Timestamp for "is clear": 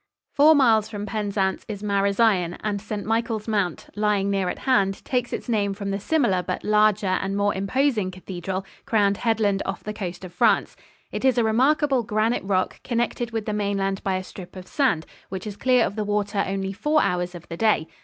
15.45-15.85